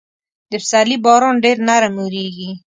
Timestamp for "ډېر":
1.45-1.57